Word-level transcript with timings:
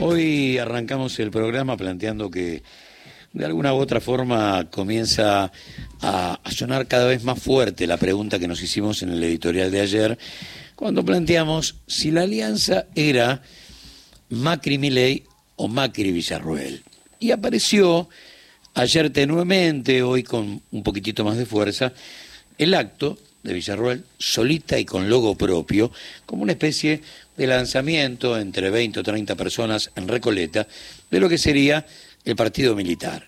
Hoy 0.00 0.58
arrancamos 0.58 1.18
el 1.18 1.32
programa 1.32 1.76
planteando 1.76 2.30
que 2.30 2.62
de 3.32 3.44
alguna 3.44 3.74
u 3.74 3.78
otra 3.78 4.00
forma 4.00 4.70
comienza 4.70 5.50
a, 6.00 6.40
sonar 6.50 6.86
cada 6.86 7.08
vez 7.08 7.24
más 7.24 7.42
fuerte 7.42 7.88
la 7.88 7.96
pregunta 7.96 8.38
que 8.38 8.46
nos 8.46 8.62
hicimos 8.62 9.02
en 9.02 9.10
el 9.10 9.24
editorial 9.24 9.72
de 9.72 9.80
ayer, 9.80 10.18
cuando 10.76 11.04
planteamos 11.04 11.74
si 11.88 12.12
la 12.12 12.22
alianza 12.22 12.86
era 12.94 13.42
Macri-Milei 14.30 15.24
o 15.56 15.66
Macri-Villarruel. 15.66 16.84
Y 17.18 17.32
apareció 17.32 18.08
ayer 18.74 19.10
tenuemente, 19.10 20.04
hoy 20.04 20.22
con 20.22 20.62
un 20.70 20.82
poquitito 20.84 21.24
más 21.24 21.36
de 21.36 21.44
fuerza, 21.44 21.92
el 22.56 22.74
acto 22.74 23.18
de 23.48 23.54
Villarruel, 23.54 24.04
solita 24.18 24.78
y 24.78 24.84
con 24.84 25.08
logo 25.08 25.34
propio, 25.34 25.90
como 26.26 26.42
una 26.42 26.52
especie 26.52 27.00
de 27.36 27.46
lanzamiento 27.46 28.38
entre 28.38 28.70
20 28.70 29.00
o 29.00 29.02
30 29.02 29.34
personas 29.36 29.90
en 29.96 30.06
Recoleta 30.06 30.68
de 31.10 31.20
lo 31.20 31.28
que 31.28 31.38
sería 31.38 31.86
el 32.24 32.36
partido 32.36 32.76
militar. 32.76 33.26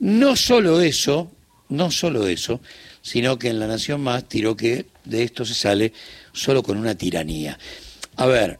No 0.00 0.34
solo 0.34 0.80
eso, 0.80 1.30
no 1.68 1.90
solo 1.90 2.26
eso, 2.26 2.60
sino 3.00 3.38
que 3.38 3.48
en 3.48 3.60
La 3.60 3.66
Nación 3.66 4.00
Más 4.00 4.28
tiró 4.28 4.56
que 4.56 4.86
de 5.04 5.22
esto 5.22 5.44
se 5.44 5.54
sale 5.54 5.92
solo 6.32 6.62
con 6.62 6.76
una 6.76 6.96
tiranía. 6.96 7.58
A 8.16 8.26
ver, 8.26 8.58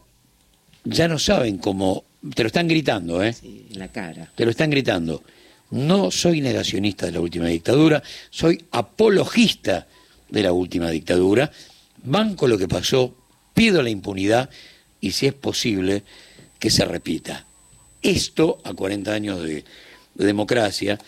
ya 0.84 1.08
no 1.08 1.18
saben 1.18 1.58
cómo, 1.58 2.04
te 2.34 2.44
lo 2.44 2.46
están 2.46 2.68
gritando, 2.68 3.22
¿eh? 3.22 3.32
Sí, 3.32 3.66
en 3.72 3.78
la 3.78 3.88
cara. 3.88 4.30
Te 4.34 4.44
lo 4.44 4.50
están 4.50 4.70
gritando. 4.70 5.24
No 5.70 6.10
soy 6.10 6.40
negacionista 6.40 7.06
de 7.06 7.12
la 7.12 7.20
última 7.20 7.46
dictadura, 7.46 8.02
soy 8.30 8.64
apologista 8.70 9.86
de 10.28 10.42
la 10.42 10.52
última 10.52 10.90
dictadura, 10.90 11.50
banco 12.02 12.46
lo 12.46 12.58
que 12.58 12.68
pasó, 12.68 13.14
pido 13.54 13.82
la 13.82 13.90
impunidad 13.90 14.50
y 15.00 15.12
si 15.12 15.26
es 15.26 15.34
posible 15.34 16.04
que 16.58 16.70
se 16.70 16.84
repita. 16.84 17.46
Esto 18.02 18.60
a 18.64 18.74
40 18.74 19.12
años 19.12 19.42
de, 19.42 19.64
democracia 20.14 20.98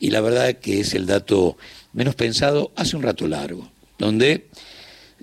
y 0.00 0.10
la 0.10 0.20
verdad 0.20 0.56
que 0.56 0.80
es 0.80 0.94
el 0.94 1.06
dato 1.06 1.56
menos 1.92 2.16
pensado 2.16 2.72
hace 2.74 2.96
un 2.96 3.02
rato 3.02 3.28
largo, 3.28 3.70
donde 3.96 4.48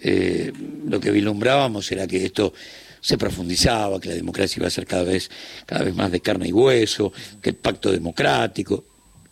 eh, 0.01 0.53
lo 0.85 1.01
que 1.01 1.11
vislumbrábamos 1.11 1.91
era 1.91 2.07
que 2.07 2.25
esto 2.25 2.53
se 3.01 3.17
profundizaba, 3.17 3.99
que 3.99 4.09
la 4.09 4.15
democracia 4.15 4.61
iba 4.61 4.67
a 4.67 4.71
ser 4.71 4.85
cada 4.85 5.03
vez, 5.03 5.29
cada 5.65 5.83
vez 5.83 5.93
más 5.93 6.09
de 6.09 6.21
carne 6.21 6.47
y 6.47 6.53
hueso, 6.53 7.11
que 7.41 7.49
el 7.49 7.57
pacto 7.57 7.91
democrático, 7.91 8.85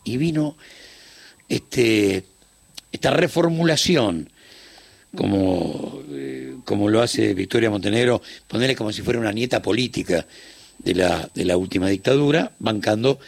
y 0.03 0.17
vino 0.17 0.57
este, 1.47 2.25
esta 2.91 3.11
reformulación 3.11 4.29
como, 5.15 6.01
eh, 6.11 6.55
como 6.65 6.89
lo 6.89 7.01
hace 7.01 7.33
Victoria 7.33 7.69
Montenegro, 7.69 8.21
ponerle 8.47 8.75
como 8.75 8.91
si 8.91 9.01
fuera 9.01 9.19
una 9.19 9.31
nieta 9.31 9.61
política 9.61 10.25
de 10.79 10.95
la, 10.95 11.29
de 11.33 11.45
la 11.45 11.57
última 11.57 11.89
dictadura, 11.89 12.51
bancando 12.59 13.19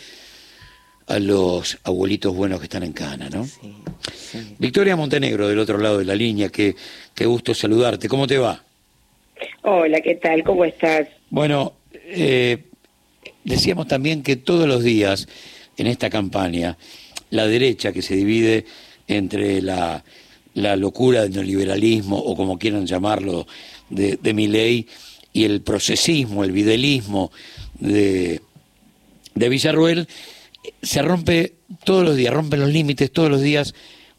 a 1.07 1.19
los 1.19 1.77
abuelitos 1.83 2.33
buenos 2.33 2.59
que 2.59 2.65
están 2.65 2.83
en 2.83 2.93
Cana, 2.93 3.29
¿no? 3.29 3.47
Victoria 4.57 4.95
Montenegro, 4.95 5.47
del 5.47 5.59
otro 5.59 5.77
lado 5.77 5.99
de 5.99 6.05
la 6.05 6.15
línea, 6.15 6.49
qué, 6.49 6.75
qué 7.13 7.25
gusto 7.25 7.53
saludarte. 7.53 8.07
¿Cómo 8.07 8.25
te 8.25 8.37
va? 8.37 8.63
Hola, 9.63 9.99
¿qué 10.01 10.15
tal? 10.15 10.43
¿Cómo 10.43 10.63
estás? 10.63 11.07
Bueno, 11.29 11.73
eh, 11.93 12.63
decíamos 13.43 13.87
también 13.87 14.23
que 14.23 14.37
todos 14.37 14.67
los 14.67 14.83
días 14.83 15.27
en 15.77 15.87
esta 15.87 16.09
campaña, 16.09 16.77
la 17.29 17.47
derecha 17.47 17.91
que 17.91 18.01
se 18.01 18.15
divide 18.15 18.65
entre 19.07 19.61
la 19.61 20.03
la 20.53 20.75
locura 20.75 21.23
del 21.23 21.33
neoliberalismo, 21.33 22.17
o 22.17 22.35
como 22.35 22.57
quieran 22.57 22.85
llamarlo, 22.85 23.47
de, 23.89 24.17
de 24.21 24.33
mi 24.33 24.47
ley, 24.47 24.87
y 25.31 25.45
el 25.45 25.61
procesismo, 25.61 26.43
el 26.43 26.51
videlismo 26.51 27.31
de, 27.79 28.41
de 29.33 29.49
Villarruel, 29.49 30.07
se 30.81 31.01
rompe 31.01 31.55
todos 31.83 32.03
los 32.03 32.15
días, 32.15 32.33
rompe 32.33 32.57
los 32.57 32.69
límites 32.69 33.11
todos 33.11 33.29
los 33.29 33.41
días 33.41 33.73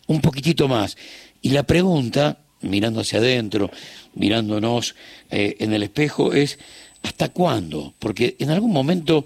un 0.07 0.21
poquitito 0.21 0.67
más. 0.67 0.97
Y 1.41 1.51
la 1.51 1.63
pregunta, 1.63 2.39
mirando 2.63 3.01
hacia 3.01 3.21
adentro, 3.21 3.71
mirándonos 4.15 4.97
eh, 5.31 5.57
en 5.61 5.73
el 5.73 5.85
espejo, 5.85 6.33
es 6.33 6.59
¿hasta 7.03 7.29
cuándo? 7.29 7.95
Porque 7.99 8.37
en 8.41 8.51
algún 8.51 8.73
momento 8.73 9.25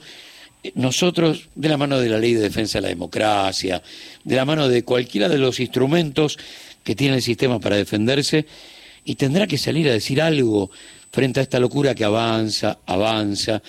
nosotros, 0.74 1.48
de 1.54 1.68
la 1.68 1.76
mano 1.76 1.98
de 2.00 2.08
la 2.08 2.18
ley 2.18 2.34
de 2.34 2.40
defensa 2.40 2.78
de 2.78 2.82
la 2.82 2.88
democracia, 2.88 3.82
de 4.24 4.36
la 4.36 4.44
mano 4.44 4.68
de 4.68 4.84
cualquiera 4.84 5.28
de 5.28 5.38
los 5.38 5.60
instrumentos 5.60 6.38
que 6.84 6.94
tiene 6.94 7.16
el 7.16 7.22
sistema 7.22 7.60
para 7.60 7.76
defenderse 7.76 8.46
y 9.04 9.14
tendrá 9.14 9.46
que 9.46 9.58
salir 9.58 9.88
a 9.88 9.92
decir 9.92 10.20
algo 10.20 10.70
frente 11.10 11.40
a 11.40 11.42
esta 11.42 11.60
locura 11.60 11.94
que 11.94 12.04
avanza, 12.04 12.78
avanza, 12.86 13.62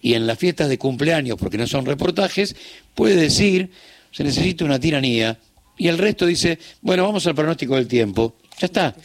y 0.00 0.14
en 0.14 0.26
las 0.26 0.38
fiestas 0.38 0.68
de 0.68 0.78
cumpleaños, 0.78 1.36
porque 1.36 1.58
no 1.58 1.66
son 1.66 1.84
reportajes, 1.84 2.54
puede 2.94 3.16
decir, 3.16 3.70
se 4.12 4.24
necesita 4.24 4.64
una 4.64 4.78
tiranía, 4.78 5.38
y 5.76 5.88
el 5.88 5.98
resto 5.98 6.26
dice, 6.26 6.58
bueno, 6.80 7.04
vamos 7.04 7.26
al 7.26 7.34
pronóstico 7.34 7.76
del 7.76 7.88
tiempo, 7.88 8.36
ya 8.58 8.66
está, 8.66 8.96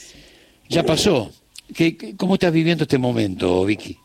ya 0.69 0.85
pasó. 0.85 1.31
¿Qué, 1.73 2.15
¿Cómo 2.15 2.35
estás 2.35 2.53
viviendo 2.53 2.83
este 2.83 2.97
momento, 2.97 3.65
Vicky? 3.65 3.97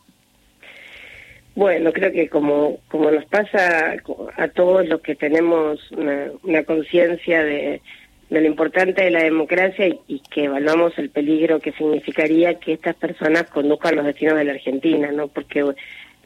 Bueno, 1.57 1.91
creo 1.91 2.11
que 2.11 2.29
como, 2.29 2.77
como 2.87 3.09
nos 3.09 3.25
pasa 3.25 3.95
a 4.35 4.47
todos 4.49 4.87
los 4.87 5.01
que 5.01 5.15
tenemos 5.15 5.79
una 5.91 6.63
conciencia 6.63 7.43
de, 7.43 7.81
de 8.29 8.41
lo 8.41 8.45
importante 8.45 9.03
de 9.03 9.09
la 9.09 9.23
democracia 9.23 9.87
y, 9.87 10.21
que 10.29 10.43
evaluamos 10.43 10.95
el 10.99 11.09
peligro 11.09 11.59
que 11.59 11.71
significaría 11.71 12.59
que 12.59 12.73
estas 12.73 12.95
personas 12.95 13.45
conduzcan 13.45 13.95
los 13.95 14.05
destinos 14.05 14.37
de 14.37 14.43
la 14.43 14.51
Argentina, 14.51 15.11
¿no? 15.11 15.29
Porque 15.29 15.63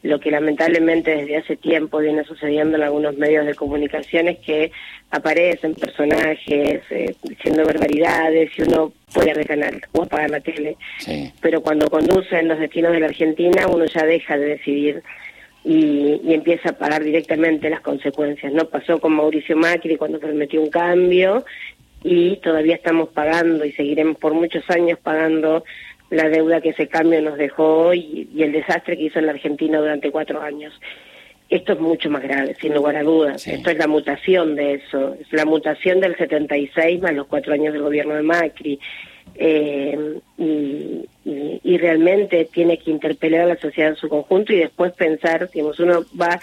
lo 0.02 0.18
que 0.18 0.30
lamentablemente 0.30 1.14
desde 1.14 1.36
hace 1.36 1.56
tiempo 1.56 1.98
viene 1.98 2.24
sucediendo 2.24 2.76
en 2.76 2.82
algunos 2.82 3.16
medios 3.16 3.46
de 3.46 3.54
comunicación 3.54 4.28
es 4.28 4.38
que 4.40 4.72
aparecen 5.10 5.74
personajes 5.74 6.82
eh, 6.90 7.14
diciendo 7.22 7.64
barbaridades 7.64 8.50
y 8.58 8.62
uno 8.62 8.92
puede 9.14 9.32
recanar 9.32 9.74
o 9.92 10.02
apagar 10.02 10.30
la 10.30 10.40
tele. 10.40 10.76
Pero 11.40 11.60
cuando 11.60 11.88
conducen 11.88 12.48
los 12.48 12.58
destinos 12.58 12.92
de 12.92 13.00
la 13.00 13.06
Argentina 13.06 13.66
uno 13.68 13.84
ya 13.84 14.04
deja 14.04 14.36
de 14.36 14.46
decidir 14.46 15.02
y, 15.64 16.20
y, 16.24 16.34
empieza 16.34 16.70
a 16.70 16.78
pagar 16.78 17.04
directamente 17.04 17.70
las 17.70 17.82
consecuencias. 17.82 18.52
No 18.52 18.64
pasó 18.64 18.98
con 18.98 19.12
Mauricio 19.12 19.56
Macri 19.56 19.96
cuando 19.96 20.18
prometió 20.18 20.60
un 20.60 20.70
cambio 20.70 21.44
y 22.02 22.36
todavía 22.38 22.74
estamos 22.74 23.10
pagando 23.10 23.64
y 23.64 23.70
seguiremos 23.70 24.16
por 24.16 24.34
muchos 24.34 24.68
años 24.70 24.98
pagando 25.00 25.64
la 26.12 26.28
deuda 26.28 26.60
que 26.60 26.70
ese 26.70 26.88
cambio 26.88 27.22
nos 27.22 27.38
dejó 27.38 27.94
y, 27.94 28.28
el 28.38 28.52
desastre 28.52 28.96
que 28.96 29.04
hizo 29.04 29.18
en 29.18 29.26
la 29.26 29.32
Argentina 29.32 29.78
durante 29.78 30.10
cuatro 30.10 30.42
años. 30.42 30.78
Esto 31.48 31.72
es 31.72 31.80
mucho 31.80 32.10
más 32.10 32.22
grave, 32.22 32.54
sin 32.60 32.74
lugar 32.74 32.96
a 32.96 33.02
dudas. 33.02 33.46
Esto 33.46 33.70
es 33.70 33.78
la 33.78 33.86
mutación 33.86 34.54
de 34.54 34.74
eso, 34.74 35.14
es 35.14 35.32
la 35.32 35.44
mutación 35.44 36.00
del 36.00 36.16
76 36.16 37.00
más 37.00 37.14
los 37.14 37.26
cuatro 37.26 37.54
años 37.54 37.72
del 37.72 37.82
gobierno 37.82 38.14
de 38.14 38.22
Macri. 38.22 38.78
Eh, 39.34 40.18
y, 40.36 41.08
y, 41.24 41.78
realmente 41.78 42.46
tiene 42.52 42.78
que 42.78 42.90
interpelar 42.90 43.42
a 43.42 43.46
la 43.46 43.56
sociedad 43.56 43.90
en 43.90 43.96
su 43.96 44.08
conjunto 44.08 44.52
y 44.52 44.58
después 44.58 44.92
pensar, 44.92 45.48
digamos, 45.50 45.80
uno 45.80 46.04
va 46.20 46.38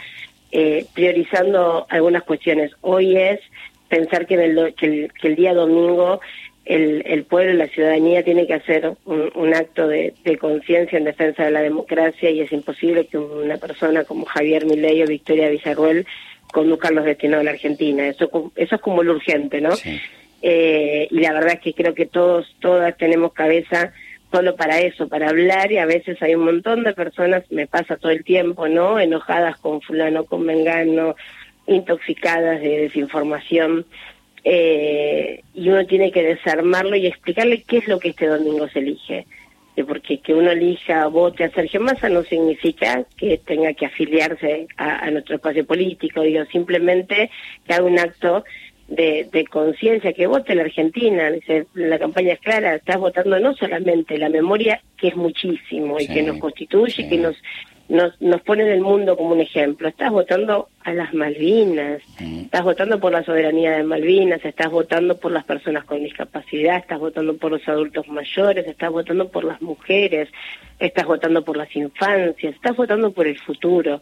eh, 0.52 0.85
priorizando 0.94 1.85
algunas 1.90 2.24
cuestiones. 2.24 2.72
Hoy 2.81 3.16
es 3.16 3.40
pensar 3.88 4.25
que, 4.25 4.35
el, 4.35 4.74
que, 4.74 5.09
el, 5.22 5.35
día 5.35 5.53
domingo 5.53 6.22
el, 6.69 7.02
el, 7.07 7.24
pueblo, 7.24 7.53
la 7.53 7.68
ciudadanía 7.68 8.24
tiene 8.24 8.46
que 8.46 8.53
hacer 8.53 8.94
un, 9.06 9.53
acto 9.56 9.88
de, 9.88 10.13
conciencia 10.40 11.00
en 11.00 11.03
defensa 11.03 11.44
de 11.44 11.50
la 11.50 11.62
democracia 11.62 12.30
y 12.30 12.41
es 12.41 12.52
imposible 12.52 13.07
que 13.07 13.18
una 13.18 13.57
persona 13.57 14.03
como 14.03 14.25
Javier 14.25 14.68
Milei 14.68 15.02
o 15.02 15.08
Victoria 15.08 15.50
Villarruel 15.50 16.06
conduzcan 16.53 16.94
los 16.94 17.06
destinos 17.06 17.40
de 17.40 17.46
la 17.46 17.52
Argentina. 17.52 18.08
Eso, 18.08 18.52
eso 18.56 18.75
es 18.75 18.81
como 18.81 19.02
lo 19.02 19.13
urgente, 19.13 19.62
¿no? 19.62 19.72
Eh, 20.44 21.08
y 21.09 21.19
la 21.19 21.34
verdad 21.34 21.53
es 21.53 21.59
que 21.59 21.74
creo 21.74 21.96
que 21.96 22.06
todos, 22.06 22.56
todas 22.62 22.96
tenemos 22.97 23.34
cabeza 23.34 23.91
solo 24.32 24.55
para 24.55 24.79
eso, 24.79 25.08
para 25.08 25.29
hablar 25.29 25.72
y 25.72 25.79
a 25.79 25.88
veces 25.88 26.22
hay 26.22 26.35
un 26.35 26.46
montón 26.46 26.84
de 26.84 26.93
personas, 26.93 27.46
me 27.49 27.66
pasa 27.66 27.97
todo 27.97 28.11
el 28.11 28.23
tiempo, 28.23 28.67
¿no? 28.67 28.99
Enojadas 28.99 29.58
con 29.58 29.82
fulano, 29.82 30.26
con 30.26 30.46
mengano, 30.46 31.16
intoxicadas 31.66 32.61
de 32.61 32.82
desinformación 32.82 33.88
eh, 34.44 35.41
y 35.53 35.70
uno 35.70 35.86
tiene 35.86 36.12
que 36.12 36.24
desarmarlo 36.24 36.96
y 36.96 37.08
explicarle 37.08 37.64
qué 37.64 37.78
es 37.78 37.88
lo 37.88 38.00
que 38.00 38.09
este 38.09 38.28
domingo 38.28 38.68
se 38.70 38.80
elige. 38.80 39.26
Porque 39.88 40.20
que 40.20 40.34
uno 40.34 40.52
elija, 40.52 41.08
vote 41.08 41.46
a 41.46 41.52
Sergio 41.52 41.80
Massa 41.80 42.09
no 42.09 42.24
significa 42.24 43.06
que 43.16 43.38
tenga 43.38 43.74
que 43.74 43.86
afiliarse 43.86 44.68
a, 44.76 45.09
nuestro 45.09 45.36
espacio 45.36 45.66
político, 45.66 46.22
digo, 46.22 46.44
simplemente 46.52 47.32
que 47.66 47.74
haga 47.74 47.86
un 47.86 47.97
acto 47.97 48.44
de, 48.90 49.46
conciencia, 49.50 50.12
que 50.12 50.28
vote 50.28 50.56
la 50.56 50.64
Argentina. 50.64 51.32
Dice, 51.32 51.68
la 51.76 51.97
campaña 51.97 52.34
es 52.34 52.40
clara, 52.40 52.76
estás 52.76 52.97
votando 52.97 53.40
no 53.40 53.53
solamente 53.53 54.18
la 54.18 54.28
memoria, 54.28 54.82
que 54.97 55.09
es 55.09 55.16
muchísimo 55.16 55.97
y 56.00 56.08
que 56.08 56.24
nos 56.24 56.40
constituye, 56.40 57.03
y 57.03 57.09
que 57.09 57.18
nos 57.18 57.38
nos, 57.90 58.22
nos 58.22 58.41
pone 58.41 58.64
en 58.64 58.70
el 58.70 58.82
mundo 58.82 59.18
como 59.18 59.34
un 59.34 59.41
ejemplo. 59.41 59.88
Estás 59.88 60.12
votando 60.12 60.70
a 60.84 60.94
las 60.94 61.14
Malvinas, 61.14 62.02
estás 62.20 62.64
votando 62.64 63.00
por 63.00 63.12
la 63.12 63.24
soberanía 63.24 63.72
de 63.72 63.84
Malvinas, 63.84 64.46
estás 64.46 64.72
votando 64.72 65.18
por 65.18 65.32
las 65.32 65.44
personas 65.44 65.84
con 65.84 66.03
discapacidad, 66.03 66.78
estás 66.78 67.00
votando 67.00 67.36
por 67.36 67.52
los 67.52 67.68
adultos 67.68 68.08
mayores, 68.08 68.68
estás 68.68 68.91
votando 68.91 69.28
por 69.30 69.44
las 69.44 69.62
mujeres, 69.62 70.30
estás 70.80 71.06
votando 71.06 71.44
por 71.44 71.58
las 71.58 71.76
infancias, 71.76 72.56
estás 72.56 72.78
votando 72.78 73.12
por 73.12 73.28
el 73.28 73.38
futuro. 73.40 74.02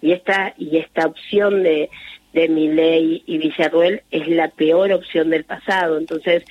y 0.00 0.12
esta 0.12 0.54
y 0.56 0.76
esta 0.76 1.06
opción 1.06 1.62
de 1.62 1.90
de 2.34 2.48
Milei 2.48 3.22
y 3.26 3.38
Villarruel 3.38 4.02
es 4.10 4.26
la 4.28 4.48
peor 4.48 4.92
opción 4.92 5.30
del 5.30 5.44
pasado. 5.44 5.98
Entonces, 5.98 6.42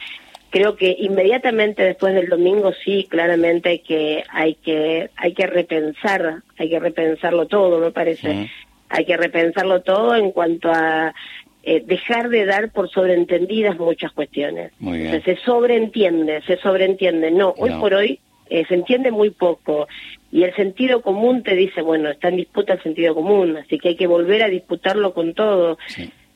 creo 0.53 0.75
que 0.75 0.95
inmediatamente 0.99 1.81
después 1.81 2.13
del 2.13 2.29
domingo 2.29 2.73
sí, 2.85 3.07
claramente 3.09 3.69
hay 3.69 3.79
que 3.79 4.23
hay 4.29 4.53
que 4.53 5.09
hay 5.15 5.33
que 5.33 5.47
repensar, 5.47 6.43
hay 6.59 6.69
que 6.69 6.79
repensarlo 6.79 7.47
todo, 7.47 7.79
me 7.79 7.89
parece. 7.89 8.51
Hay 8.87 9.05
que 9.05 9.17
repensarlo 9.17 9.81
todo 9.81 10.15
en 10.15 10.29
cuanto 10.29 10.69
a 10.71 11.15
eh, 11.63 11.81
dejar 11.83 12.29
de 12.29 12.45
dar 12.45 12.71
por 12.71 12.87
sobreentendidas 12.87 13.79
muchas 13.79 14.11
cuestiones. 14.11 14.71
se 14.79 15.37
sobreentiende, 15.43 16.43
se 16.43 16.57
sobreentiende. 16.57 17.31
No, 17.31 17.55
hoy 17.57 17.71
por 17.71 17.95
hoy 17.95 18.19
eh, 18.51 18.63
se 18.67 18.75
entiende 18.75 19.09
muy 19.09 19.31
poco 19.31 19.87
y 20.31 20.43
el 20.43 20.55
sentido 20.55 21.01
común 21.01 21.41
te 21.41 21.55
dice, 21.55 21.81
bueno, 21.81 22.11
está 22.11 22.27
en 22.27 22.35
disputa 22.35 22.73
el 22.73 22.83
sentido 22.83 23.15
común, 23.15 23.57
así 23.57 23.79
que 23.79 23.89
hay 23.89 23.95
que 23.95 24.05
volver 24.05 24.43
a 24.43 24.49
disputarlo 24.49 25.15
con 25.15 25.33
todo, 25.33 25.79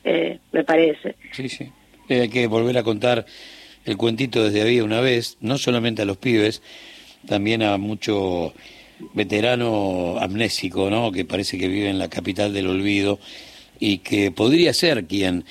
eh, 0.02 0.40
me 0.50 0.64
parece. 0.64 1.14
Sí, 1.30 1.48
sí, 1.48 1.70
eh, 2.08 2.22
hay 2.22 2.28
que 2.28 2.48
volver 2.48 2.76
a 2.78 2.82
contar 2.82 3.24
el 3.84 3.96
cuentito 3.96 4.44
desde 4.44 4.62
había 4.62 4.84
una 4.84 5.00
vez, 5.00 5.36
no 5.40 5.58
solamente 5.58 6.02
a 6.02 6.04
los 6.04 6.16
pibes, 6.16 6.62
también 7.26 7.62
a 7.62 7.76
mucho 7.78 8.54
veterano 9.14 10.16
amnésico, 10.18 10.90
¿no? 10.90 11.12
Que 11.12 11.24
parece 11.24 11.58
que 11.58 11.68
vive 11.68 11.88
en 11.88 11.98
la 11.98 12.08
capital 12.08 12.52
del 12.52 12.66
olvido 12.66 13.18
y 13.78 13.98
que 13.98 14.30
podría 14.30 14.74
ser 14.74 15.06
quien 15.06 15.44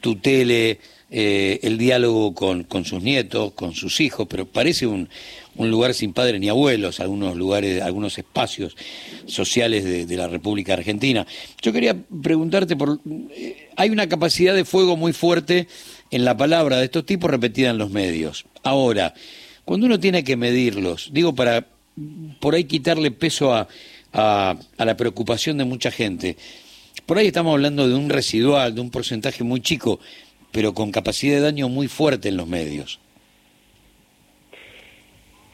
tutele 0.00 0.80
eh, 1.10 1.60
el 1.62 1.78
diálogo 1.78 2.34
con, 2.34 2.64
con, 2.64 2.84
sus 2.84 3.02
nietos, 3.02 3.52
con 3.52 3.74
sus 3.74 4.00
hijos, 4.00 4.26
pero 4.28 4.44
parece 4.44 4.86
un, 4.88 5.08
un 5.56 5.70
lugar 5.70 5.94
sin 5.94 6.12
padres 6.12 6.40
ni 6.40 6.48
abuelos, 6.48 7.00
algunos 7.00 7.36
lugares, 7.36 7.82
algunos 7.82 8.18
espacios 8.18 8.76
sociales 9.26 9.84
de, 9.84 10.16
la 10.16 10.28
República 10.28 10.74
Argentina. 10.74 11.26
Yo 11.62 11.72
quería 11.72 11.96
preguntarte 12.22 12.76
por, 12.76 13.00
eh, 13.30 13.68
hay 13.76 13.90
una 13.90 14.08
capacidad 14.08 14.54
de 14.54 14.64
fuego 14.64 14.96
muy 14.96 15.12
fuerte 15.12 15.68
en 16.10 16.24
la 16.24 16.36
palabra 16.36 16.78
de 16.78 16.86
estos 16.86 17.06
tipos 17.06 17.30
repetida 17.30 17.70
en 17.70 17.78
los 17.78 17.90
medios. 17.90 18.44
Ahora, 18.62 19.14
cuando 19.64 19.86
uno 19.86 20.00
tiene 20.00 20.24
que 20.24 20.36
medirlos, 20.36 21.10
digo 21.12 21.34
para 21.34 21.66
por 22.40 22.54
ahí 22.54 22.64
quitarle 22.64 23.10
peso 23.10 23.54
a, 23.54 23.68
a, 24.12 24.56
a 24.76 24.84
la 24.84 24.96
preocupación 24.96 25.56
de 25.56 25.64
mucha 25.64 25.90
gente, 25.90 26.36
por 27.06 27.18
ahí 27.18 27.28
estamos 27.28 27.52
hablando 27.52 27.88
de 27.88 27.94
un 27.94 28.10
residual, 28.10 28.74
de 28.74 28.80
un 28.80 28.90
porcentaje 28.90 29.44
muy 29.44 29.60
chico 29.60 30.00
pero 30.56 30.72
con 30.72 30.90
capacidad 30.90 31.34
de 31.34 31.42
daño 31.42 31.68
muy 31.68 31.86
fuerte 31.86 32.30
en 32.30 32.38
los 32.38 32.46
medios. 32.48 32.98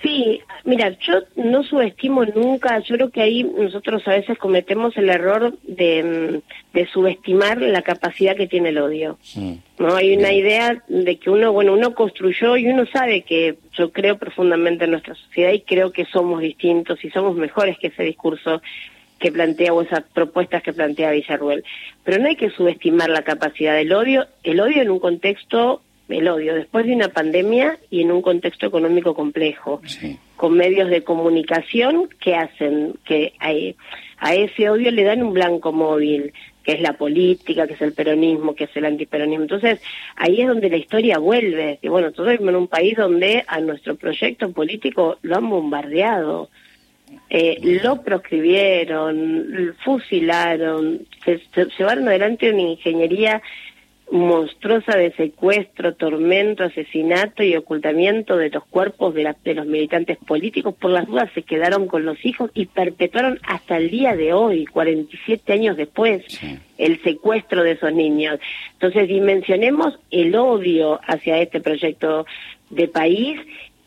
Sí, 0.01 0.41
mira, 0.65 0.97
yo 1.01 1.15
no 1.35 1.65
subestimo 1.65 2.25
nunca, 2.25 2.79
yo 2.79 2.95
creo 2.95 3.11
que 3.11 3.21
ahí 3.21 3.43
nosotros 3.43 4.07
a 4.07 4.13
veces 4.13 4.39
cometemos 4.39 4.97
el 4.97 5.09
error 5.09 5.59
de, 5.65 6.41
mm, 6.73 6.79
subestimar 6.93 7.61
la 7.61 7.83
capacidad 7.83 8.37
que 8.37 8.47
tiene 8.47 8.69
el 8.69 8.79
odio. 8.79 9.19
No 9.81 9.97
hay 9.97 10.17
una 10.17 10.33
idea 10.33 10.85
de 10.87 11.17
que 11.17 11.31
uno, 11.31 11.53
bueno, 11.53 11.73
uno 11.73 11.97
construyó 11.97 12.57
y 12.57 12.69
uno 12.69 12.87
sabe 12.87 13.23
que 13.23 13.57
yo 13.77 13.91
creo 13.91 14.19
profundamente 14.19 14.85
en 14.85 14.93
nuestra 14.93 15.17
sociedad 15.17 15.51
y 15.51 15.63
creo 15.63 15.91
que 15.91 16.05
somos 16.05 16.41
distintos 16.41 17.05
y 17.05 17.11
somos 17.11 17.35
mejores 17.35 17.77
que 17.77 17.89
ese 17.89 18.05
discurso 18.05 18.63
que 19.23 19.31
plantea 19.31 19.73
o 19.73 19.83
esas 19.83 20.03
propuestas 20.13 20.65
que 20.65 20.73
plantea 20.73 21.13
Villarruel. 21.13 21.63
Pero 22.03 22.21
no 22.21 22.29
hay 22.29 22.35
que 22.35 22.51
subestimar 22.51 23.09
la 23.09 23.23
capacidad 23.23 23.77
del 23.77 23.93
odio, 23.93 24.27
el 24.43 24.59
odio 24.59 24.83
en 24.83 24.91
un 24.91 24.99
contexto, 24.99 25.81
el 26.09 26.27
odio 26.27 26.57
después 26.57 26.87
de 26.87 26.93
una 26.93 27.09
pandemia 27.09 27.79
y 27.89 28.03
en 28.03 28.11
un 28.11 28.21
contexto 28.21 28.67
económico 28.67 29.15
complejo, 29.15 29.81
con 30.37 30.55
medios 30.55 30.91
de 30.91 31.05
comunicación 31.05 32.09
que 32.21 32.35
hacen 32.35 32.95
que 33.05 33.33
a, 33.39 33.53
a 34.19 34.35
ese 34.35 34.69
odio 34.69 34.91
le 34.91 35.05
dan 35.05 35.23
un 35.23 35.33
blanco 35.33 35.73
móvil, 35.73 36.33
que 36.65 36.73
es 36.73 36.81
la 36.81 36.95
política, 36.95 37.69
que 37.69 37.75
es 37.75 37.83
el 37.83 37.93
peronismo, 37.93 38.57
que 38.57 38.65
es 38.65 38.77
el 38.77 38.87
antiperonismo. 38.87 39.45
Entonces, 39.45 39.81
ahí 40.17 40.41
es 40.41 40.49
donde 40.49 40.69
la 40.69 40.79
historia 40.79 41.19
vuelve. 41.19 41.79
Y 41.81 41.87
bueno, 41.87 42.09
nosotros 42.09 42.33
vivimos 42.33 42.55
en 42.55 42.57
un 42.57 42.69
país 42.69 42.97
donde 42.97 43.45
a 43.47 43.61
nuestro 43.61 43.95
proyecto 43.95 44.51
político 44.51 45.19
lo 45.23 45.37
han 45.37 45.49
bombardeado 45.49 46.51
eh, 47.35 47.81
lo 47.83 48.03
proscribieron, 48.03 49.75
fusilaron, 49.83 51.07
se, 51.25 51.41
llevaron 51.79 52.07
adelante 52.07 52.53
una 52.53 52.61
ingeniería 52.61 53.41
monstruosa 54.11 54.99
de 54.99 55.13
secuestro, 55.13 55.95
tormento, 55.95 56.63
asesinato 56.63 57.43
y 57.43 57.57
ocultamiento 57.57 58.37
de 58.37 58.51
los 58.51 58.67
cuerpos 58.67 59.15
de, 59.15 59.35
de, 59.45 59.55
los 59.55 59.65
militantes 59.65 60.19
políticos. 60.19 60.75
Por 60.79 60.91
las 60.91 61.07
dudas 61.07 61.31
se 61.35 61.43
quedaron 61.43 61.87
con 61.87 62.05
los 62.05 62.23
hijos 62.23 62.51
y 62.53 62.67
perpetuaron 62.67 63.41
hasta 63.45 63.79
el 63.79 63.89
día 63.89 64.15
de 64.15 64.35
hoy, 64.35 64.67
47 64.67 65.55
años 65.55 65.79
después, 65.79 66.23
el 66.77 67.03
secuestro 67.03 67.63
de 67.63 67.71
esos 67.71 67.95
niños. 67.95 68.41
Entonces 68.75 69.09
dimensionemos 69.09 69.99
el 70.11 70.37
odio 70.37 71.01
hacia 71.07 71.39
este 71.39 71.63
proyecto 71.63 72.27
de 72.69 72.89
país 72.89 73.41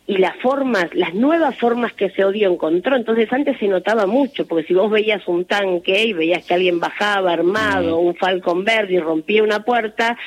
y 0.07 0.17
las 0.17 0.35
formas, 0.37 0.93
las 0.93 1.13
nuevas 1.15 1.57
formas 1.57 1.93
que 1.93 2.05
ese 2.05 2.23
odio 2.23 2.51
encontró. 2.51 2.95
Entonces 2.95 3.31
antes 3.33 3.57
se 3.57 3.67
notaba 3.67 4.05
mucho, 4.05 4.47
porque 4.47 4.67
si 4.67 4.73
vos 4.73 4.91
veías 4.91 5.27
un 5.27 5.45
tanque 5.45 6.05
y 6.05 6.13
veías 6.13 6.45
que 6.45 6.53
alguien 6.53 6.79
bajaba 6.79 7.33
armado, 7.33 7.97
un 7.97 8.15
Falcon 8.15 8.63
verde 8.63 8.93
y 8.93 8.99
rompía 8.99 9.43
una 9.43 9.63
puerta, 9.63 10.17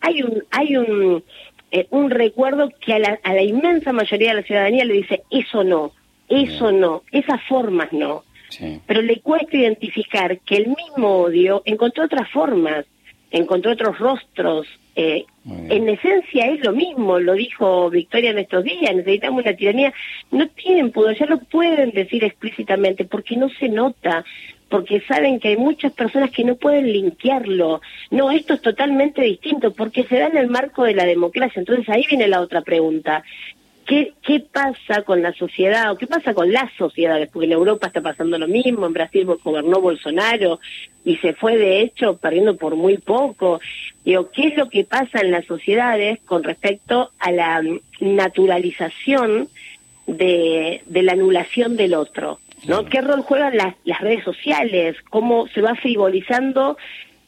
hay 0.00 0.22
un, 0.22 0.44
hay 0.50 0.76
un, 0.76 1.24
eh, 1.72 1.86
un 1.90 2.10
recuerdo 2.10 2.70
que 2.80 2.94
a 2.94 2.98
la, 2.98 3.18
a 3.22 3.34
la 3.34 3.42
inmensa 3.42 3.92
mayoría 3.92 4.28
de 4.28 4.40
la 4.40 4.46
ciudadanía 4.46 4.84
le 4.84 4.94
dice, 4.94 5.22
eso 5.30 5.64
no, 5.64 5.92
eso 6.28 6.70
no, 6.70 7.02
esas 7.10 7.42
formas 7.48 7.92
no. 7.92 8.22
Pero 8.86 9.02
le 9.02 9.20
cuesta 9.20 9.56
identificar 9.56 10.38
que 10.40 10.56
el 10.56 10.68
mismo 10.68 11.22
odio 11.22 11.62
encontró 11.64 12.04
otras 12.04 12.30
formas, 12.30 12.84
encontró 13.38 13.72
otros 13.72 13.98
rostros, 13.98 14.66
eh, 14.96 15.24
en 15.44 15.88
esencia 15.88 16.46
es 16.46 16.64
lo 16.64 16.72
mismo, 16.72 17.18
lo 17.18 17.34
dijo 17.34 17.90
Victoria 17.90 18.30
en 18.30 18.38
estos 18.38 18.62
días, 18.62 18.94
necesitamos 18.94 19.42
una 19.42 19.56
tiranía. 19.56 19.92
No 20.30 20.46
tienen 20.48 20.92
pudor, 20.92 21.18
ya 21.18 21.26
lo 21.26 21.38
pueden 21.38 21.90
decir 21.90 22.22
explícitamente 22.22 23.04
porque 23.04 23.36
no 23.36 23.48
se 23.48 23.68
nota, 23.68 24.24
porque 24.68 25.00
saben 25.00 25.40
que 25.40 25.48
hay 25.48 25.56
muchas 25.56 25.92
personas 25.92 26.30
que 26.30 26.44
no 26.44 26.54
pueden 26.56 26.90
linkearlo. 26.92 27.80
No, 28.10 28.30
esto 28.30 28.54
es 28.54 28.62
totalmente 28.62 29.22
distinto 29.22 29.72
porque 29.72 30.04
se 30.04 30.18
da 30.18 30.28
en 30.28 30.36
el 30.36 30.48
marco 30.48 30.84
de 30.84 30.94
la 30.94 31.04
democracia. 31.04 31.60
Entonces 31.60 31.88
ahí 31.88 32.06
viene 32.08 32.28
la 32.28 32.40
otra 32.40 32.62
pregunta. 32.62 33.24
¿Qué, 33.86 34.12
¿Qué 34.22 34.40
pasa 34.40 35.02
con 35.02 35.22
la 35.22 35.32
sociedad 35.32 35.92
o 35.92 35.98
qué 35.98 36.06
pasa 36.06 36.34
con 36.34 36.52
las 36.52 36.72
sociedades? 36.74 37.28
Porque 37.30 37.46
en 37.46 37.52
Europa 37.52 37.88
está 37.88 38.00
pasando 38.00 38.38
lo 38.38 38.48
mismo, 38.48 38.86
en 38.86 38.92
Brasil 38.92 39.24
gobernó 39.24 39.80
Bolsonaro 39.80 40.60
y 41.04 41.16
se 41.18 41.34
fue 41.34 41.56
de 41.56 41.80
hecho 41.80 42.16
perdiendo 42.16 42.56
por 42.56 42.76
muy 42.76 42.98
poco. 42.98 43.60
Digo, 44.04 44.30
¿qué 44.30 44.48
es 44.48 44.56
lo 44.56 44.68
que 44.68 44.84
pasa 44.84 45.20
en 45.20 45.30
las 45.30 45.44
sociedades 45.44 46.20
con 46.24 46.42
respecto 46.42 47.10
a 47.18 47.30
la 47.30 47.62
naturalización 48.00 49.48
de, 50.06 50.82
de 50.86 51.02
la 51.02 51.12
anulación 51.12 51.76
del 51.76 51.94
otro? 51.94 52.38
¿no? 52.66 52.84
¿Qué 52.86 53.00
rol 53.00 53.22
juegan 53.22 53.56
las, 53.56 53.74
las 53.84 54.00
redes 54.00 54.24
sociales? 54.24 54.96
¿Cómo 55.10 55.46
se 55.48 55.60
va 55.60 55.74
frivolizando 55.74 56.76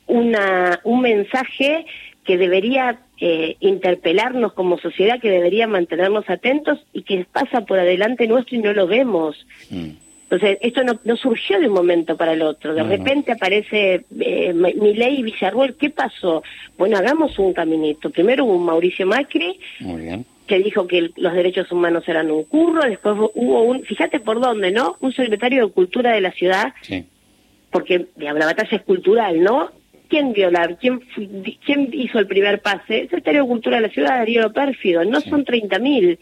una, 0.07 0.81
un 0.85 1.03
mensaje 1.03 1.87
que 2.27 2.37
debería 2.37 2.99
eh, 3.21 3.57
interpelarnos 3.61 4.53
como 4.53 4.79
sociedad, 4.79 5.21
que 5.21 5.31
debería 5.31 5.67
mantenernos 5.67 6.29
atentos 6.29 6.81
y 6.93 7.03
que 7.03 7.25
pasa 7.31 7.63
por 7.63 7.79
adelante 7.79 8.27
nuestro 8.27 8.57
y 8.57 8.63
no 8.63 8.73
lo 8.73 8.87
vemos. 8.87 9.47
Mm. 9.71 9.91
Entonces, 10.25 10.59
esto 10.61 10.83
no, 10.83 10.99
no, 11.05 11.17
surgió 11.17 11.61
de 11.61 11.69
un 11.69 11.75
momento 11.75 12.17
para 12.17 12.33
el 12.33 12.43
otro. 12.43 12.75
De 12.75 12.83
repente 12.83 13.31
aparece 13.31 14.05
eh, 14.19 14.53
Milei 14.53 15.21
y 15.21 15.23
Villarruel. 15.23 15.77
¿Qué 15.77 15.91
pasó? 15.91 16.43
Bueno, 16.77 16.97
hagamos 16.97 17.39
un 17.39 17.53
caminito. 17.53 18.11
Primero 18.11 18.45
hubo 18.45 18.57
un 18.57 18.65
Mauricio 18.65 19.07
Macri. 19.07 19.61
que 20.49 20.59
dijo 20.59 20.89
que 20.89 21.11
los 21.17 21.33
derechos 21.33 21.71
humanos 21.71 22.09
eran 22.09 22.31
un 22.31 22.45
curro, 22.45 22.83
después 22.83 23.17
hubo 23.35 23.63
un, 23.63 23.83
fíjate 23.83 24.21
por 24.21 24.41
dónde, 24.41 24.71
¿no? 24.71 24.97
Un 25.01 25.13
secretario 25.13 25.67
de 25.67 25.73
Cultura 25.73 26.13
de 26.13 26.21
la 26.21 26.31
ciudad, 26.31 26.73
sí. 26.83 27.05
porque 27.71 28.07
la 28.17 28.33
batalla 28.33 28.77
es 28.77 28.83
cultural, 28.83 29.43
¿no? 29.43 29.71
¿Quién 30.09 30.33
violar? 30.33 30.79
¿Quién, 30.79 31.01
¿Quién 31.65 31.91
hizo 31.93 32.19
el 32.19 32.27
primer 32.27 32.61
pase? 32.61 33.01
El 33.01 33.09
secretario 33.09 33.43
de 33.43 33.49
Cultura 33.49 33.77
de 33.77 33.83
la 33.83 33.89
Ciudad, 33.89 34.19
Darío 34.19 34.53
Pérfido. 34.53 35.05
No 35.05 35.21
son 35.21 35.45
30.000. 35.45 36.19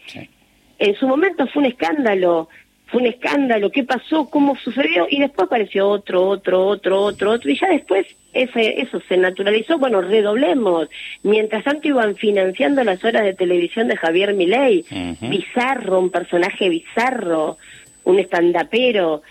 En 0.79 0.95
su 0.95 1.07
momento 1.07 1.47
fue 1.47 1.61
un 1.61 1.67
escándalo. 1.67 2.49
Fue 2.87 3.01
un 3.01 3.07
escándalo. 3.07 3.71
¿Qué 3.71 3.83
pasó? 3.83 4.29
¿Cómo 4.29 4.55
sucedió? 4.55 5.07
Y 5.09 5.19
después 5.19 5.47
apareció 5.47 5.87
otro, 5.87 6.27
otro, 6.27 6.65
otro, 6.67 7.01
otro, 7.01 7.31
otro. 7.31 7.51
Y 7.51 7.57
ya 7.59 7.69
después 7.69 8.05
ese, 8.33 8.81
eso 8.81 9.01
se 9.07 9.17
naturalizó. 9.17 9.77
Bueno, 9.77 10.01
redoblemos. 10.01 10.89
Mientras 11.23 11.63
tanto 11.63 11.87
iban 11.87 12.15
financiando 12.15 12.83
las 12.83 13.03
horas 13.03 13.23
de 13.23 13.33
televisión 13.33 13.87
de 13.87 13.97
Javier 13.97 14.33
Milei. 14.33 14.85
Bizarro, 15.21 15.99
un 15.99 16.09
personaje 16.09 16.69
bizarro. 16.69 17.57
Un 18.03 18.19
estandapero 18.19 19.23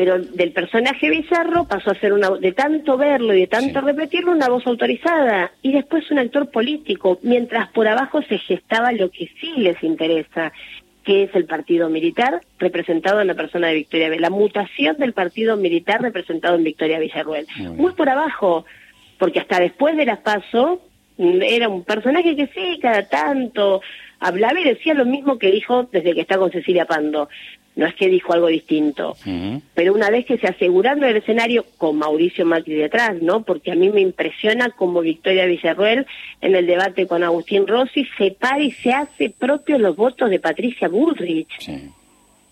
pero 0.00 0.18
del 0.18 0.52
personaje 0.52 1.10
bizarro 1.10 1.66
pasó 1.66 1.90
a 1.90 1.94
ser 1.94 2.14
una 2.14 2.30
de 2.30 2.52
tanto 2.52 2.96
verlo 2.96 3.34
y 3.34 3.40
de 3.40 3.46
tanto 3.48 3.82
repetirlo 3.82 4.32
una 4.32 4.48
voz 4.48 4.66
autorizada 4.66 5.52
y 5.60 5.72
después 5.72 6.10
un 6.10 6.18
actor 6.18 6.50
político 6.50 7.18
mientras 7.22 7.68
por 7.68 7.86
abajo 7.86 8.22
se 8.22 8.38
gestaba 8.38 8.92
lo 8.92 9.10
que 9.10 9.30
sí 9.38 9.52
les 9.58 9.82
interesa 9.82 10.54
qué 11.04 11.24
es 11.24 11.34
el 11.34 11.44
partido 11.44 11.90
militar 11.90 12.40
representado 12.58 13.20
en 13.20 13.26
la 13.26 13.34
persona 13.34 13.66
de 13.66 13.74
Victoria 13.74 14.08
la 14.18 14.30
mutación 14.30 14.96
del 14.96 15.12
partido 15.12 15.58
militar 15.58 16.00
representado 16.00 16.56
en 16.56 16.64
Victoria 16.64 16.98
Villarruel. 16.98 17.46
Muy, 17.76 17.92
por 17.92 18.08
abajo, 18.08 18.64
porque 19.18 19.40
hasta 19.40 19.60
después 19.60 19.98
de 19.98 20.06
las 20.06 20.20
PASO 20.20 20.80
mm, 21.18 21.42
era 21.42 21.68
un 21.68 21.84
personaje 21.84 22.34
que 22.36 22.46
sí, 22.54 22.78
cada 22.80 23.06
tanto 23.06 23.82
hablaba 24.18 24.58
y 24.60 24.64
decía 24.64 24.94
lo 24.94 25.04
mismo 25.04 25.38
que 25.38 25.50
dijo 25.50 25.90
desde 25.92 26.14
que 26.14 26.22
está 26.22 26.38
con 26.38 26.50
Cecilia 26.50 26.86
Pando. 26.86 27.28
No 27.80 27.86
es 27.86 27.94
que 27.94 28.10
dijo 28.10 28.34
algo 28.34 28.48
distinto, 28.48 29.16
pero 29.72 29.94
una 29.94 30.10
vez 30.10 30.26
que 30.26 30.36
se 30.36 30.46
asegurando 30.46 31.06
el 31.06 31.16
escenario 31.16 31.64
con 31.78 31.96
Mauricio 31.96 32.44
Macri 32.44 32.74
detrás, 32.74 33.22
¿no? 33.22 33.42
Porque 33.42 33.72
a 33.72 33.74
mí 33.74 33.88
me 33.88 34.02
impresiona 34.02 34.68
como 34.68 35.00
Victoria 35.00 35.46
Villarruel 35.46 36.06
en 36.42 36.54
el 36.54 36.66
debate 36.66 37.06
con 37.06 37.22
Agustín 37.22 37.66
Rossi 37.66 38.06
se 38.18 38.32
para 38.32 38.60
y 38.60 38.70
se 38.72 38.92
hace 38.92 39.30
propio 39.30 39.78
los 39.78 39.96
votos 39.96 40.28
de 40.28 40.38
Patricia 40.38 40.88
Bullrich. 40.88 41.70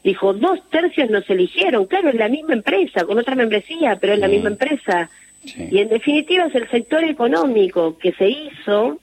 Dijo, 0.03 0.33
dos 0.33 0.67
tercios 0.71 1.11
nos 1.11 1.29
eligieron, 1.29 1.85
claro, 1.85 2.09
es 2.09 2.15
la 2.15 2.31
misma 2.31 2.55
empresa, 2.55 3.05
con 3.05 3.19
otra 3.19 3.35
membresía, 3.35 3.99
pero 4.01 4.15
es 4.15 4.21
la 4.21 4.29
misma 4.29 4.49
empresa. 4.49 5.11
Y 5.45 5.77
en 5.77 5.91
definitiva 5.91 6.47
es 6.47 6.55
el 6.55 6.71
sector 6.71 7.05
económico 7.05 7.99
que 7.99 8.13
se 8.13 8.31
hizo 8.31 8.99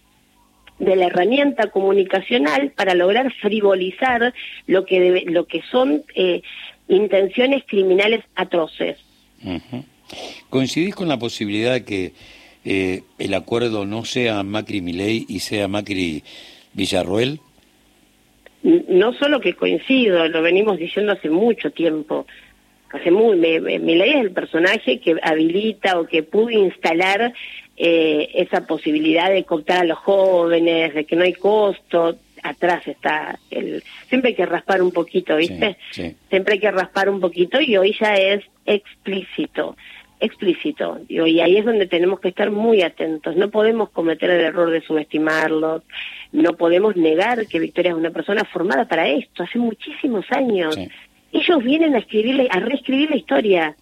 de 0.79 0.95
la 0.95 1.07
herramienta 1.07 1.67
comunicacional 1.67 2.71
para 2.75 2.93
lograr 2.93 3.31
frivolizar 3.33 4.33
lo 4.67 4.85
que 4.85 5.23
lo 5.27 5.45
que 5.45 5.61
son 5.71 6.03
eh, 6.15 6.41
intenciones 6.87 7.63
criminales 7.65 8.23
atroces. 8.35 8.97
¿Coincidís 10.49 10.95
con 10.95 11.07
la 11.07 11.17
posibilidad 11.17 11.73
de 11.73 11.85
que 11.85 12.13
eh, 12.65 13.03
el 13.19 13.33
acuerdo 13.33 13.85
no 13.85 14.05
sea 14.05 14.43
Macri 14.43 14.81
Milei 14.81 15.25
y 15.27 15.39
sea 15.39 15.67
Macri 15.67 16.23
Villarroel? 16.73 17.39
No 18.63 19.13
solo 19.13 19.39
que 19.39 19.53
coincido, 19.53 20.27
lo 20.27 20.41
venimos 20.41 20.77
diciendo 20.77 21.13
hace 21.13 21.29
mucho 21.29 21.71
tiempo. 21.71 22.25
Hace 22.91 23.11
muy, 23.11 23.37
Milei 23.37 24.11
es 24.11 24.21
el 24.21 24.31
personaje 24.31 24.99
que 24.99 25.15
habilita 25.21 25.99
o 25.99 26.07
que 26.07 26.23
pudo 26.23 26.49
instalar 26.49 27.33
eh, 27.77 28.29
esa 28.33 28.65
posibilidad 28.65 29.29
de 29.29 29.43
cooptar 29.43 29.81
a 29.81 29.85
los 29.85 29.97
jóvenes, 29.99 30.93
de 30.93 31.05
que 31.05 31.15
no 31.15 31.23
hay 31.23 31.33
costo, 31.33 32.15
atrás 32.43 32.87
está 32.87 33.39
el 33.49 33.83
siempre 34.07 34.29
hay 34.29 34.35
que 34.35 34.45
raspar 34.45 34.79
un 34.83 34.91
poquito 34.91 35.35
viste 35.37 35.77
siempre 35.89 36.53
hay 36.53 36.59
que 36.59 36.69
raspar 36.69 37.09
un 37.09 37.19
poquito 37.19 37.59
y 37.59 37.75
hoy 37.75 37.95
ya 37.99 38.13
es 38.13 38.43
explícito 38.65 39.75
explícito. 40.17 41.01
Y 41.09 41.19
ahí 41.41 41.57
es 41.57 41.65
donde 41.65 41.87
tenemos 41.87 42.21
que 42.21 42.29
estar 42.29 42.49
muy 42.49 42.81
atentos. 42.81 43.35
No 43.35 43.51
podemos 43.51 43.89
cometer 43.89 44.29
el 44.29 44.41
error 44.41 44.71
de 44.71 44.81
subestimarlo 44.81 45.83
no 46.35 46.53
podemos 46.53 46.97
negar 46.97 47.47
que 47.47 47.59
Victoria 47.59 47.91
es 47.91 47.97
una 47.97 48.09
persona 48.09 48.43
formada 48.43 48.85
para 48.85 49.07
esto 49.07 49.43
hace 49.43 49.57
muchísimos 49.57 50.25
años. 50.31 50.77
Ellos 51.31 51.63
vienen 51.63 51.95
a 51.95 51.99
escribirle 51.99 52.47
a 52.51 52.59
reescribir 52.59 53.09
la 53.09 53.15
historia 53.15 53.75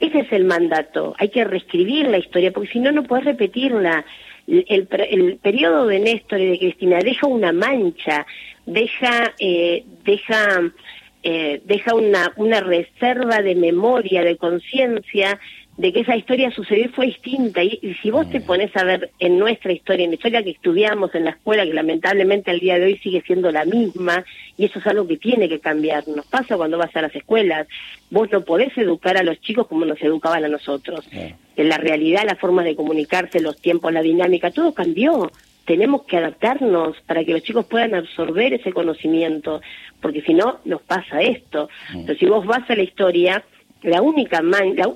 ese 0.00 0.20
es 0.20 0.32
el 0.32 0.44
mandato. 0.44 1.14
Hay 1.18 1.28
que 1.28 1.44
reescribir 1.44 2.08
la 2.08 2.18
historia, 2.18 2.52
porque 2.52 2.70
si 2.70 2.80
no, 2.80 2.92
no 2.92 3.04
puedes 3.04 3.24
repetirla. 3.24 4.04
El, 4.46 4.88
el, 5.10 5.38
periodo 5.38 5.86
de 5.86 5.98
Néstor 5.98 6.40
y 6.40 6.46
de 6.46 6.58
Cristina 6.58 6.98
deja 7.00 7.26
una 7.26 7.52
mancha, 7.52 8.26
deja, 8.64 9.34
eh, 9.40 9.84
deja, 10.04 10.72
eh, 11.24 11.60
deja 11.64 11.94
una 11.94 12.60
reserva 12.60 13.42
de 13.42 13.56
memoria, 13.56 14.22
de 14.22 14.36
conciencia 14.36 15.40
de 15.76 15.92
que 15.92 16.00
esa 16.00 16.16
historia 16.16 16.50
sucedió 16.50 16.88
fue 16.90 17.06
distinta. 17.06 17.62
Y, 17.62 17.96
si 18.02 18.10
vos 18.10 18.28
te 18.30 18.40
pones 18.40 18.74
a 18.76 18.84
ver 18.84 19.10
en 19.18 19.38
nuestra 19.38 19.72
historia, 19.72 20.04
en 20.04 20.10
la 20.10 20.14
historia 20.16 20.42
que 20.42 20.50
estudiamos 20.50 21.14
en 21.14 21.24
la 21.24 21.30
escuela, 21.30 21.64
que 21.64 21.74
lamentablemente 21.74 22.50
al 22.50 22.60
día 22.60 22.78
de 22.78 22.86
hoy 22.86 22.98
sigue 22.98 23.22
siendo 23.26 23.50
la 23.50 23.64
misma, 23.64 24.24
y 24.56 24.64
eso 24.64 24.78
es 24.78 24.86
algo 24.86 25.06
que 25.06 25.18
tiene 25.18 25.48
que 25.48 25.60
cambiar. 25.60 26.08
Nos 26.08 26.26
pasa 26.26 26.56
cuando 26.56 26.78
vas 26.78 26.94
a 26.96 27.02
las 27.02 27.14
escuelas. 27.14 27.66
Vos 28.10 28.30
no 28.32 28.42
podés 28.42 28.76
educar 28.78 29.16
a 29.18 29.22
los 29.22 29.40
chicos 29.40 29.66
como 29.66 29.84
nos 29.84 30.00
educaban 30.00 30.44
a 30.44 30.48
nosotros. 30.48 31.06
En 31.12 31.68
la 31.68 31.76
realidad, 31.76 32.24
la 32.26 32.36
forma 32.36 32.62
de 32.62 32.76
comunicarse, 32.76 33.40
los 33.40 33.60
tiempos, 33.60 33.92
la 33.92 34.02
dinámica, 34.02 34.50
todo 34.50 34.72
cambió. 34.72 35.30
Tenemos 35.66 36.04
que 36.04 36.16
adaptarnos 36.16 36.96
para 37.06 37.24
que 37.24 37.32
los 37.32 37.42
chicos 37.42 37.66
puedan 37.66 37.94
absorber 37.94 38.54
ese 38.54 38.72
conocimiento, 38.72 39.60
porque 40.00 40.22
si 40.22 40.32
no, 40.32 40.60
nos 40.64 40.80
pasa 40.82 41.20
esto. 41.20 41.68
Pero 42.06 42.18
si 42.18 42.26
vos 42.26 42.46
vas 42.46 42.70
a 42.70 42.76
la 42.76 42.82
historia, 42.82 43.44
la 43.86 44.02
única 44.02 44.42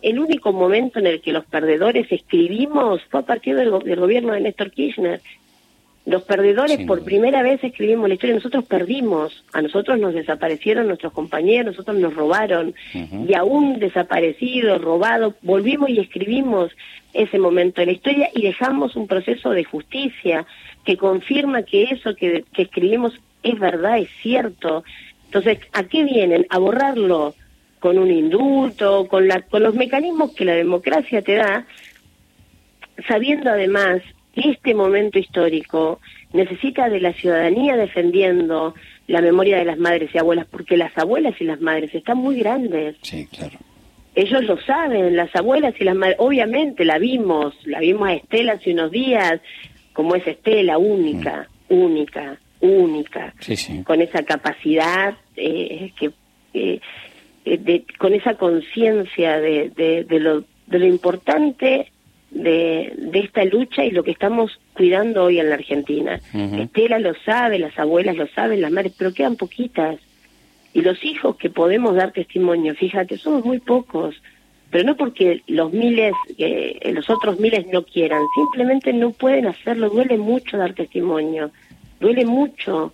el 0.02 0.18
único 0.18 0.52
momento 0.52 0.98
en 0.98 1.06
el 1.06 1.20
que 1.20 1.32
los 1.32 1.44
perdedores 1.44 2.10
escribimos 2.10 3.00
fue 3.08 3.20
a 3.20 3.24
partir 3.24 3.54
del, 3.54 3.70
gobierno 3.70 4.32
de 4.32 4.40
Néstor 4.40 4.72
Kirchner. 4.72 5.20
Los 6.06 6.22
perdedores 6.22 6.78
por 6.86 7.04
primera 7.04 7.42
vez 7.42 7.62
escribimos 7.62 8.08
la 8.08 8.14
historia, 8.14 8.34
nosotros 8.34 8.64
perdimos, 8.64 9.44
a 9.52 9.62
nosotros 9.62 10.00
nos 10.00 10.12
desaparecieron 10.12 10.88
nuestros 10.88 11.12
compañeros, 11.12 11.76
nosotros 11.76 11.98
nos 11.98 12.14
robaron, 12.14 12.74
y 13.28 13.34
aún 13.34 13.78
desaparecido, 13.78 14.78
robado, 14.78 15.36
volvimos 15.42 15.90
y 15.90 16.00
escribimos 16.00 16.72
ese 17.12 17.38
momento 17.38 17.82
de 17.82 17.86
la 17.86 17.92
historia 17.92 18.30
y 18.34 18.42
dejamos 18.42 18.96
un 18.96 19.06
proceso 19.06 19.50
de 19.50 19.62
justicia 19.62 20.46
que 20.84 20.96
confirma 20.96 21.62
que 21.62 21.84
eso 21.84 22.16
que, 22.16 22.44
que 22.52 22.62
escribimos 22.62 23.12
es 23.44 23.56
verdad, 23.60 23.98
es 23.98 24.08
cierto. 24.20 24.82
Entonces, 25.26 25.60
¿a 25.72 25.84
qué 25.84 26.02
vienen? 26.02 26.44
A 26.50 26.58
borrarlo 26.58 27.34
con 27.80 27.98
un 27.98 28.10
indulto, 28.10 29.08
con, 29.08 29.26
la, 29.26 29.42
con 29.42 29.62
los 29.62 29.74
mecanismos 29.74 30.32
que 30.32 30.44
la 30.44 30.54
democracia 30.54 31.22
te 31.22 31.34
da, 31.34 31.66
sabiendo 33.08 33.50
además 33.50 34.02
que 34.34 34.50
este 34.50 34.74
momento 34.74 35.18
histórico 35.18 36.00
necesita 36.32 36.88
de 36.88 37.00
la 37.00 37.12
ciudadanía 37.12 37.76
defendiendo 37.76 38.74
la 39.08 39.20
memoria 39.20 39.58
de 39.58 39.64
las 39.64 39.78
madres 39.78 40.10
y 40.14 40.18
abuelas, 40.18 40.46
porque 40.48 40.76
las 40.76 40.96
abuelas 40.96 41.34
y 41.40 41.44
las 41.44 41.60
madres 41.60 41.92
están 41.94 42.18
muy 42.18 42.38
grandes. 42.38 42.96
Sí, 43.02 43.26
claro. 43.26 43.58
Ellos 44.14 44.44
lo 44.44 44.60
saben, 44.60 45.16
las 45.16 45.34
abuelas 45.34 45.74
y 45.80 45.84
las 45.84 45.96
madres, 45.96 46.16
obviamente 46.18 46.84
la 46.84 46.98
vimos, 46.98 47.54
la 47.64 47.80
vimos 47.80 48.08
a 48.08 48.14
Estela 48.14 48.52
hace 48.52 48.72
unos 48.72 48.90
días, 48.90 49.40
como 49.92 50.14
es 50.14 50.26
Estela, 50.26 50.78
única, 50.78 51.48
mm. 51.68 51.74
única, 51.74 52.38
única, 52.60 53.34
con 53.84 54.00
esa 54.02 54.22
capacidad 54.22 55.14
eh, 55.36 55.92
que 55.98 56.10
eh, 56.54 56.80
eh, 57.44 57.84
con 57.98 58.14
esa 58.14 58.34
conciencia 58.34 59.40
de, 59.40 59.70
de, 59.70 60.20
lo, 60.20 60.44
de 60.66 60.78
lo 60.78 60.86
importante 60.86 61.90
de, 62.30 62.92
de 62.96 63.18
esta 63.18 63.44
lucha 63.44 63.84
y 63.84 63.90
lo 63.90 64.04
que 64.04 64.12
estamos 64.12 64.58
cuidando 64.74 65.24
hoy 65.24 65.40
en 65.40 65.48
la 65.48 65.56
Argentina. 65.56 66.20
Estela 66.32 66.98
lo 66.98 67.14
sabe, 67.24 67.58
las 67.58 67.78
abuelas 67.78 68.16
lo 68.16 68.26
saben, 68.28 68.60
las 68.60 68.70
madres, 68.70 68.92
pero 68.96 69.12
quedan 69.12 69.36
poquitas. 69.36 69.96
Y 70.72 70.82
los 70.82 71.04
hijos 71.04 71.36
que 71.36 71.50
podemos 71.50 71.96
dar 71.96 72.12
testimonio, 72.12 72.74
fíjate, 72.74 73.18
somos 73.18 73.44
muy 73.44 73.58
pocos, 73.58 74.14
pero 74.70 74.84
no 74.84 74.96
porque 74.96 75.42
los 75.48 75.72
miles, 75.72 76.14
eh, 76.38 76.92
los 76.94 77.10
otros 77.10 77.40
miles 77.40 77.66
no 77.66 77.82
quieran, 77.82 78.22
simplemente 78.36 78.92
no 78.92 79.10
pueden 79.10 79.46
hacerlo, 79.46 79.90
duele 79.90 80.16
mucho 80.16 80.56
dar 80.56 80.74
testimonio, 80.74 81.50
duele 81.98 82.24
mucho. 82.24 82.92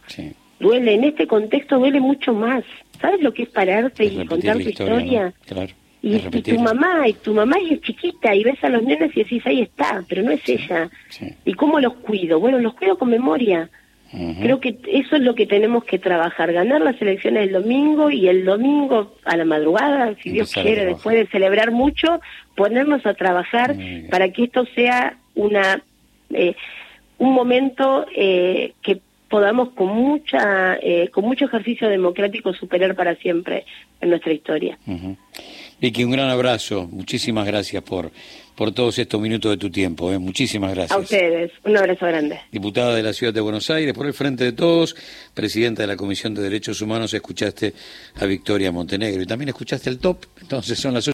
Duele, 0.58 0.94
en 0.94 1.04
este 1.04 1.26
contexto 1.26 1.78
duele 1.78 2.00
mucho 2.00 2.32
más. 2.32 2.64
¿Sabes 3.00 3.20
lo 3.22 3.32
que 3.32 3.44
es 3.44 3.48
pararte 3.48 4.04
y 4.04 4.26
contar 4.26 4.56
tu 4.56 4.68
historia? 4.68 5.32
Claro. 5.46 5.72
Y, 6.02 6.20
tu 6.20 6.60
mamá, 6.60 7.08
y 7.08 7.14
tu 7.14 7.34
mamá 7.34 7.56
es 7.68 7.80
chiquita 7.80 8.32
y 8.34 8.44
ves 8.44 8.62
a 8.62 8.68
los 8.68 8.82
nenes 8.82 9.10
y 9.16 9.24
decís, 9.24 9.44
ahí 9.44 9.62
está, 9.62 10.04
pero 10.08 10.22
no 10.22 10.30
es 10.30 10.48
ella. 10.48 10.88
¿Y 11.44 11.54
cómo 11.54 11.80
los 11.80 11.94
cuido? 11.94 12.38
Bueno, 12.38 12.58
los 12.58 12.74
cuido 12.74 12.96
con 12.96 13.10
memoria. 13.10 13.68
Creo 14.40 14.60
que 14.60 14.78
eso 14.86 15.16
es 15.16 15.22
lo 15.22 15.34
que 15.34 15.46
tenemos 15.46 15.84
que 15.84 15.98
trabajar, 15.98 16.52
ganar 16.52 16.80
las 16.80 17.00
elecciones 17.02 17.48
el 17.48 17.52
domingo 17.52 18.08
y 18.08 18.28
el 18.28 18.44
domingo 18.44 19.16
a 19.24 19.36
la 19.36 19.44
madrugada, 19.44 20.14
si 20.22 20.30
Dios 20.30 20.52
quiere, 20.52 20.86
después 20.86 21.16
de 21.16 21.26
celebrar 21.26 21.72
mucho, 21.72 22.20
ponernos 22.54 23.04
a 23.04 23.14
trabajar 23.14 23.76
para 24.08 24.30
que 24.30 24.44
esto 24.44 24.64
sea 24.74 25.18
una 25.34 25.82
eh, 26.30 26.54
un 27.18 27.32
momento 27.34 28.06
eh, 28.14 28.72
que 28.82 29.00
podamos 29.28 29.70
con 29.70 29.88
mucha 29.88 30.76
eh, 30.76 31.08
con 31.12 31.24
mucho 31.24 31.46
ejercicio 31.46 31.88
democrático 31.88 32.52
superar 32.54 32.94
para 32.94 33.16
siempre 33.16 33.64
en 34.00 34.10
nuestra 34.10 34.32
historia. 34.32 34.78
Vicky, 35.80 36.04
un 36.04 36.10
gran 36.12 36.30
abrazo. 36.30 36.88
Muchísimas 36.90 37.46
gracias 37.46 37.82
por, 37.82 38.10
por 38.54 38.72
todos 38.72 38.98
estos 38.98 39.20
minutos 39.20 39.50
de 39.50 39.56
tu 39.58 39.70
tiempo. 39.70 40.10
¿eh? 40.10 40.18
Muchísimas 40.18 40.74
gracias. 40.74 40.96
A 40.96 41.00
ustedes. 41.00 41.52
Un 41.64 41.76
abrazo 41.76 42.06
grande. 42.06 42.40
Diputada 42.50 42.94
de 42.94 43.02
la 43.02 43.12
Ciudad 43.12 43.32
de 43.32 43.40
Buenos 43.40 43.68
Aires, 43.70 43.92
por 43.92 44.06
el 44.06 44.14
Frente 44.14 44.44
de 44.44 44.52
Todos, 44.52 44.96
presidenta 45.34 45.82
de 45.82 45.88
la 45.88 45.96
Comisión 45.96 46.34
de 46.34 46.42
Derechos 46.42 46.80
Humanos, 46.80 47.12
escuchaste 47.12 47.74
a 48.16 48.24
Victoria 48.24 48.72
Montenegro 48.72 49.22
y 49.22 49.26
también 49.26 49.50
escuchaste 49.50 49.90
el 49.90 49.98
top. 49.98 50.24
Entonces 50.40 50.78
son 50.78 50.94
las 50.94 51.04